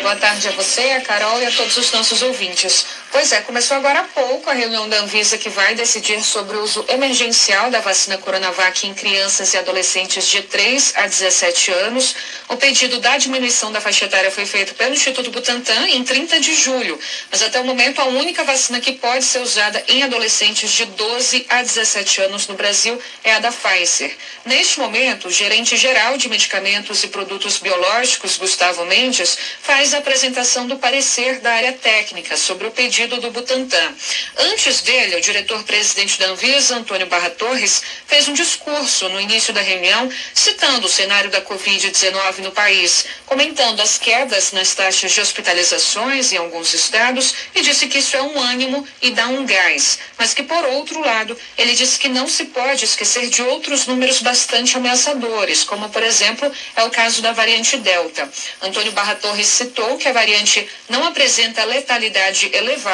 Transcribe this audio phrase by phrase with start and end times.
[0.00, 2.86] Boa tarde a você, a Carol e a todos os nossos ouvintes.
[3.10, 6.62] Pois é, começou agora há pouco a reunião da Anvisa que vai decidir sobre o
[6.62, 12.14] uso emergencial da vacina Coronavac em crianças e adolescentes de 3 a 17 anos.
[12.50, 16.54] O pedido da diminuição da faixa etária foi feito pelo Instituto Butantan em 30 de
[16.54, 20.84] julho, mas até o momento a única vacina que pode ser usada em adolescentes de
[20.84, 24.14] 12 a 17 anos no Brasil é a da Pfizer.
[24.44, 30.66] Neste momento, o gerente geral de medicamentos e produtos biológicos, Gustavo Mendes, faz a apresentação
[30.66, 33.94] do parecer da área técnica sobre o pedido do Butantan.
[34.36, 39.60] Antes dele, o diretor-presidente da Anvisa, Antônio Barra Torres, fez um discurso no início da
[39.60, 46.32] reunião, citando o cenário da Covid-19 no país, comentando as quedas nas taxas de hospitalizações
[46.32, 50.34] em alguns estados e disse que isso é um ânimo e dá um gás, mas
[50.34, 54.76] que, por outro lado, ele disse que não se pode esquecer de outros números bastante
[54.76, 58.28] ameaçadores, como, por exemplo, é o caso da variante Delta.
[58.62, 62.87] Antônio Barra Torres citou que a variante não apresenta letalidade elevada,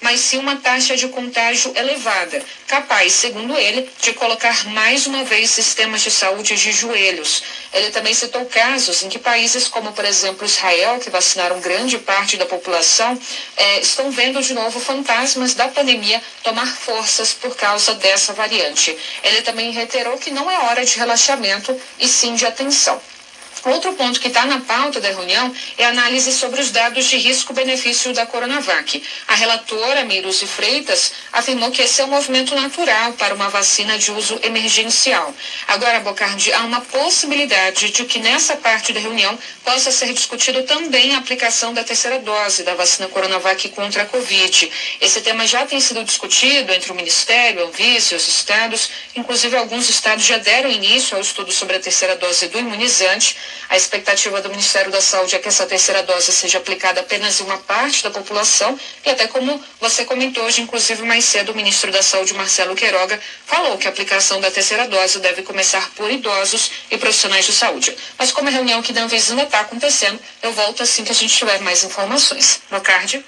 [0.00, 5.50] mas sim uma taxa de contágio elevada, capaz, segundo ele, de colocar mais uma vez
[5.50, 7.42] sistemas de saúde de joelhos.
[7.72, 12.36] Ele também citou casos em que países como, por exemplo, Israel, que vacinaram grande parte
[12.36, 13.18] da população,
[13.56, 18.96] eh, estão vendo de novo fantasmas da pandemia tomar forças por causa dessa variante.
[19.24, 23.00] Ele também reiterou que não é hora de relaxamento e sim de atenção.
[23.64, 27.16] Outro ponto que está na pauta da reunião é a análise sobre os dados de
[27.16, 29.00] risco-benefício da Coronavac.
[29.28, 34.10] A relatora Meiruzi Freitas afirmou que esse é um movimento natural para uma vacina de
[34.10, 35.32] uso emergencial.
[35.68, 41.14] Agora, Bocardi, há uma possibilidade de que nessa parte da reunião possa ser discutido também
[41.14, 44.72] a aplicação da terceira dose da vacina Coronavac contra a Covid.
[45.00, 48.90] Esse tema já tem sido discutido entre o Ministério, a Anvisa e os estados.
[49.14, 53.36] Inclusive, alguns estados já deram início ao estudo sobre a terceira dose do imunizante.
[53.68, 57.44] A expectativa do Ministério da Saúde é que essa terceira dose seja aplicada apenas em
[57.44, 61.90] uma parte da população e até como você comentou hoje, inclusive mais cedo, o ministro
[61.90, 66.70] da Saúde, Marcelo Queiroga, falou que a aplicação da terceira dose deve começar por idosos
[66.90, 67.96] e profissionais de saúde.
[68.18, 71.14] Mas como a reunião aqui da Anvisa ainda está acontecendo, eu volto assim que a
[71.14, 72.60] gente tiver mais informações.
[72.70, 73.24] No card.